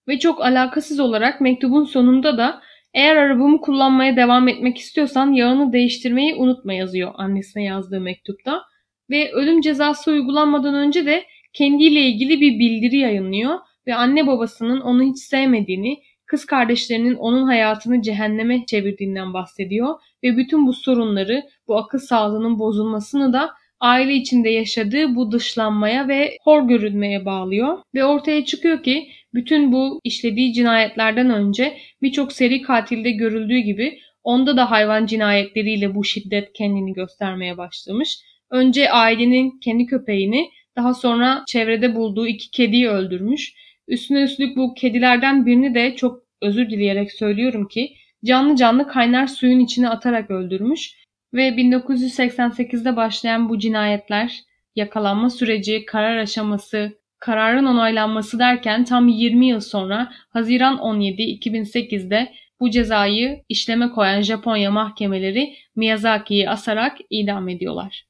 Ve 0.07 0.19
çok 0.19 0.41
alakasız 0.41 0.99
olarak 0.99 1.41
mektubun 1.41 1.83
sonunda 1.83 2.37
da 2.37 2.61
eğer 2.93 3.15
arabamı 3.15 3.61
kullanmaya 3.61 4.15
devam 4.15 4.47
etmek 4.47 4.77
istiyorsan 4.77 5.31
yağını 5.31 5.73
değiştirmeyi 5.73 6.35
unutma 6.35 6.73
yazıyor 6.73 7.11
annesine 7.15 7.63
yazdığı 7.63 8.01
mektupta. 8.01 8.61
Ve 9.09 9.31
ölüm 9.31 9.61
cezası 9.61 10.11
uygulanmadan 10.11 10.75
önce 10.75 11.05
de 11.05 11.23
kendiyle 11.53 12.01
ilgili 12.01 12.41
bir 12.41 12.59
bildiri 12.59 12.97
yayınlıyor 12.97 13.59
ve 13.87 13.95
anne 13.95 14.27
babasının 14.27 14.81
onu 14.81 15.03
hiç 15.03 15.17
sevmediğini, 15.17 15.99
kız 16.25 16.45
kardeşlerinin 16.45 17.15
onun 17.15 17.43
hayatını 17.43 18.01
cehenneme 18.01 18.65
çevirdiğinden 18.65 19.33
bahsediyor 19.33 19.95
ve 20.23 20.37
bütün 20.37 20.67
bu 20.67 20.73
sorunları, 20.73 21.43
bu 21.67 21.77
akıl 21.77 21.99
sağlığının 21.99 22.59
bozulmasını 22.59 23.33
da 23.33 23.49
aile 23.79 24.13
içinde 24.13 24.49
yaşadığı 24.49 25.15
bu 25.15 25.31
dışlanmaya 25.31 26.07
ve 26.07 26.37
hor 26.43 26.67
görülmeye 26.67 27.25
bağlıyor 27.25 27.77
ve 27.95 28.05
ortaya 28.05 28.45
çıkıyor 28.45 28.83
ki 28.83 29.07
bütün 29.33 29.71
bu 29.71 29.99
işlediği 30.03 30.53
cinayetlerden 30.53 31.29
önce 31.29 31.77
birçok 32.01 32.31
seri 32.31 32.61
katilde 32.61 33.11
görüldüğü 33.11 33.57
gibi 33.59 33.99
onda 34.23 34.57
da 34.57 34.71
hayvan 34.71 35.05
cinayetleriyle 35.05 35.95
bu 35.95 36.03
şiddet 36.03 36.53
kendini 36.53 36.93
göstermeye 36.93 37.57
başlamış. 37.57 38.19
Önce 38.51 38.91
ailenin 38.91 39.59
kendi 39.59 39.85
köpeğini, 39.85 40.49
daha 40.75 40.93
sonra 40.93 41.43
çevrede 41.47 41.95
bulduğu 41.95 42.27
iki 42.27 42.51
kediyi 42.51 42.89
öldürmüş. 42.89 43.53
Üstüne 43.87 44.21
üstlük 44.21 44.57
bu 44.57 44.73
kedilerden 44.73 45.45
birini 45.45 45.75
de 45.75 45.95
çok 45.95 46.23
özür 46.41 46.69
dileyerek 46.69 47.11
söylüyorum 47.11 47.67
ki 47.67 47.95
canlı 48.25 48.55
canlı 48.55 48.87
kaynar 48.87 49.27
suyun 49.27 49.59
içine 49.59 49.89
atarak 49.89 50.31
öldürmüş 50.31 51.03
ve 51.33 51.49
1988'de 51.49 52.95
başlayan 52.95 53.49
bu 53.49 53.59
cinayetler, 53.59 54.39
yakalanma 54.75 55.29
süreci, 55.29 55.85
karar 55.85 56.17
aşaması, 56.17 56.91
kararın 57.19 57.65
onaylanması 57.65 58.39
derken 58.39 58.85
tam 58.85 59.07
20 59.07 59.47
yıl 59.47 59.59
sonra 59.59 60.11
Haziran 60.29 60.77
17 60.77 61.21
2008'de 61.21 62.33
bu 62.59 62.69
cezayı 62.69 63.43
işleme 63.49 63.89
koyan 63.89 64.21
Japonya 64.21 64.71
mahkemeleri 64.71 65.55
Miyazaki'yi 65.75 66.49
asarak 66.49 66.97
idam 67.09 67.49
ediyorlar. 67.49 68.05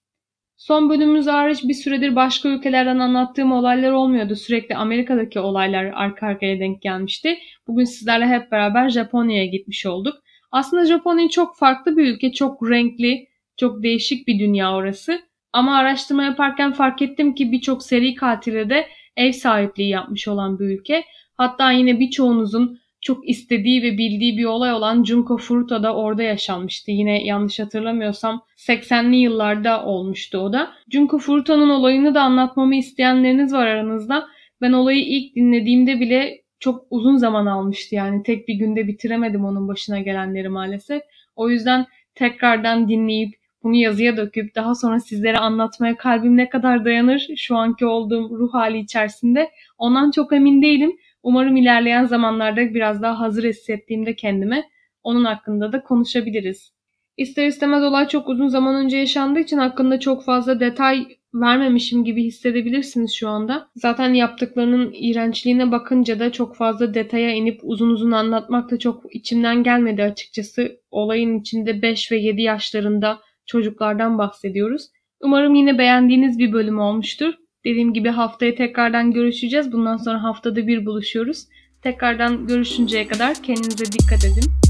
Son 0.64 0.90
bölümümüz 0.90 1.28
hariç 1.28 1.64
bir 1.64 1.74
süredir 1.74 2.16
başka 2.16 2.50
ülkelerden 2.50 3.00
anlattığım 3.00 3.52
olaylar 3.52 3.92
olmuyordu. 3.92 4.36
Sürekli 4.36 4.76
Amerika'daki 4.76 5.40
olaylar 5.40 5.86
arka 5.86 6.28
arkaya 6.28 6.60
denk 6.60 6.82
gelmişti. 6.82 7.38
Bugün 7.68 7.84
sizlerle 7.84 8.28
hep 8.28 8.52
beraber 8.52 8.90
Japonya'ya 8.90 9.46
gitmiş 9.46 9.86
olduk. 9.86 10.16
Aslında 10.52 10.86
Japonya 10.86 11.30
çok 11.30 11.58
farklı 11.58 11.98
bir 11.98 12.14
ülke, 12.14 12.32
çok 12.32 12.70
renkli, 12.70 13.28
çok 13.58 13.84
değişik 13.84 14.28
bir 14.28 14.40
dünya 14.40 14.76
orası. 14.76 15.22
Ama 15.54 15.78
araştırma 15.78 16.24
yaparken 16.24 16.72
fark 16.72 17.02
ettim 17.02 17.36
ki 17.36 17.52
birçok 17.52 17.84
seri 17.84 18.16
katile 18.16 18.70
de 18.70 18.88
ev 19.18 19.32
sahipliği 19.32 19.90
yapmış 19.90 20.28
olan 20.28 20.60
bir 20.60 20.66
ülke. 20.66 21.04
Hatta 21.38 21.72
yine 21.72 22.00
birçoğunuzun 22.00 22.80
çok 23.04 23.30
istediği 23.30 23.84
ve 23.84 23.98
bildiği 23.98 24.38
bir 24.38 24.46
olay 24.46 24.74
olan 24.74 25.04
Junko 25.04 25.38
Furuta 25.38 25.84
da 25.84 25.96
orada 25.96 26.24
yaşanmıştı. 26.24 26.92
Yine 26.92 27.26
yanlış 27.26 27.60
hatırlamıyorsam 27.60 28.42
80'li 28.58 29.16
yıllarda 29.16 29.86
olmuştu 29.86 30.38
o 30.38 30.54
da. 30.54 30.72
Junko 30.90 31.20
Furuta'nın 31.20 31.70
olayını 31.70 32.16
da 32.16 32.22
anlatmamı 32.22 32.76
isteyenleriniz 32.76 33.54
var 33.54 33.68
aranızda. 33.68 34.28
Ben 34.62 34.72
olayı 34.72 35.06
ilk 35.06 35.36
dinlediğimde 35.36 36.00
bile 36.00 36.44
çok 36.60 36.86
uzun 36.90 37.18
zaman 37.18 37.46
almıştı 37.46 37.96
yani 37.96 38.24
tek 38.24 38.48
bir 38.48 38.54
günde 38.54 38.88
bitiremedim 38.88 39.46
onun 39.46 39.68
başına 39.68 40.00
gelenleri 40.00 40.50
maalesef. 40.50 41.02
O 41.36 41.50
yüzden 41.50 41.86
tekrardan 42.16 42.90
dinleyip 42.90 43.34
bunu 43.64 43.76
yazıya 43.76 44.18
döküp 44.18 44.56
daha 44.56 44.76
sonra 44.76 45.00
sizlere 45.00 45.38
anlatmaya 45.38 45.98
kalbim 45.98 46.38
ne 46.38 46.50
kadar 46.50 46.86
dayanır 46.86 47.28
şu 47.38 47.56
anki 47.56 47.86
olduğum 47.86 48.30
ruh 48.40 48.54
hali 48.54 48.80
içerisinde 48.80 49.52
ondan 49.78 50.12
çok 50.12 50.34
emin 50.34 50.62
değilim. 50.62 50.92
Umarım 51.24 51.56
ilerleyen 51.56 52.06
zamanlarda 52.06 52.74
biraz 52.74 53.02
daha 53.02 53.20
hazır 53.20 53.44
hissettiğimde 53.44 54.16
kendime 54.16 54.64
onun 55.04 55.26
hakkında 55.26 55.72
da 55.72 55.84
konuşabiliriz. 55.84 56.74
İster 57.18 57.48
istemez 57.48 57.84
olay 57.84 58.08
çok 58.08 58.30
uzun 58.30 58.48
zaman 58.48 58.76
önce 58.76 58.98
yaşandığı 58.98 59.40
için 59.40 59.58
hakkında 59.58 60.00
çok 60.00 60.26
fazla 60.26 60.60
detay 60.60 61.08
vermemişim 61.34 62.04
gibi 62.04 62.24
hissedebilirsiniz 62.24 63.14
şu 63.14 63.30
anda. 63.30 63.70
Zaten 63.76 64.14
yaptıklarının 64.14 64.92
iğrençliğine 64.94 65.72
bakınca 65.72 66.20
da 66.20 66.32
çok 66.32 66.56
fazla 66.56 66.94
detaya 66.94 67.34
inip 67.34 67.60
uzun 67.64 67.90
uzun 67.90 68.12
anlatmak 68.12 68.72
da 68.72 68.80
çok 68.80 69.16
içimden 69.16 69.64
gelmedi 69.64 70.04
açıkçası. 70.04 70.80
Olayın 70.92 71.40
içinde 71.40 71.82
5 71.82 72.12
ve 72.12 72.18
7 72.18 72.42
yaşlarında 72.42 73.20
çocuklardan 73.46 74.18
bahsediyoruz. 74.18 74.88
Umarım 75.22 75.56
yine 75.56 75.78
beğendiğiniz 75.78 76.40
bir 76.40 76.54
bölüm 76.54 76.80
olmuştur. 76.80 77.34
Dediğim 77.66 77.94
gibi 77.94 78.10
haftaya 78.10 78.56
tekrardan 78.56 79.12
görüşeceğiz. 79.12 79.72
Bundan 79.72 79.98
sonra 79.98 80.24
haftada 80.24 80.68
bir 80.68 80.86
buluşuyoruz. 80.86 81.48
Tekrardan 81.82 82.48
görüşünceye 82.48 83.08
kadar 83.08 83.36
kendinize 83.44 83.86
dikkat 83.86 84.26
edin. 84.26 84.63